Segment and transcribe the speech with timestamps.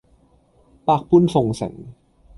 [0.83, 1.71] 百般奉承